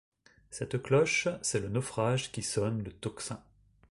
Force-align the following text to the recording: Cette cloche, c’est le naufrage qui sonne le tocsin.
Cette 0.49 0.81
cloche, 0.81 1.27
c’est 1.43 1.59
le 1.59 1.69
naufrage 1.69 2.31
qui 2.31 2.41
sonne 2.41 2.83
le 2.83 2.91
tocsin. 2.91 3.39